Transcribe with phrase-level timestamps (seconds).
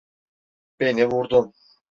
[0.79, 1.53] Beni vurdun!